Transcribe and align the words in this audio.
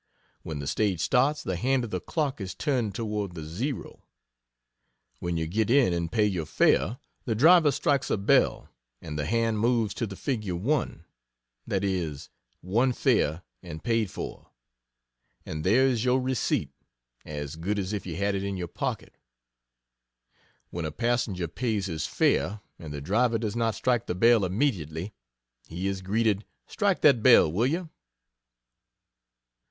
When 0.41 0.57
the 0.57 0.65
stage 0.65 0.99
starts, 0.99 1.43
the 1.43 1.57
hand 1.57 1.83
of 1.83 1.91
the 1.91 1.99
clock 1.99 2.41
is 2.41 2.55
turned 2.55 2.95
toward 2.95 3.35
the 3.35 3.43
0. 3.45 4.01
When 5.19 5.37
you 5.37 5.45
get 5.45 5.69
in 5.69 5.93
and 5.93 6.11
pay 6.11 6.25
your 6.25 6.47
fare, 6.47 6.97
the 7.25 7.35
driver 7.35 7.69
strikes 7.69 8.09
a 8.09 8.17
bell, 8.17 8.69
and 8.99 9.15
the 9.19 9.27
hand 9.27 9.59
moves 9.59 9.93
to 9.93 10.07
the 10.07 10.15
figure 10.15 10.55
1 10.55 11.05
that 11.67 11.83
is, 11.83 12.29
"one 12.61 12.93
fare, 12.93 13.43
and 13.61 13.83
paid 13.83 14.09
for," 14.09 14.49
and 15.45 15.63
there 15.63 15.85
is 15.85 16.03
your 16.03 16.19
receipt, 16.19 16.71
as 17.23 17.55
good 17.55 17.77
as 17.77 17.93
if 17.93 18.03
you 18.07 18.15
had 18.15 18.33
it 18.33 18.43
in 18.43 18.57
your 18.57 18.67
pocket. 18.67 19.15
When 20.71 20.83
a 20.83 20.91
passenger 20.91 21.47
pays 21.47 21.85
his 21.85 22.07
fare 22.07 22.61
and 22.79 22.91
the 22.91 23.01
driver 23.01 23.37
does 23.37 23.55
not 23.55 23.75
strike 23.75 24.07
the 24.07 24.15
bell 24.15 24.45
immediately, 24.45 25.13
he 25.67 25.85
is 25.85 26.01
greeted 26.01 26.43
"Strike 26.65 27.01
that 27.01 27.21
bell! 27.21 27.51
will 27.51 27.67
you?" 27.67 27.91